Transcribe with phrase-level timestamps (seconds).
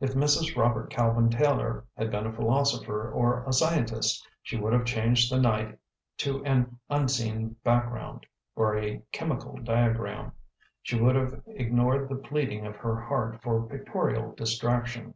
[0.00, 0.56] If Mrs.
[0.56, 5.38] Robert Calvin Taylor had been a philosopher or a scientist she would have changed the
[5.38, 5.78] night
[6.16, 10.32] to an un seen background, or a chemical diagram;
[10.82, 15.14] she would have ignored the pleading of her heart for pictorial dis traction.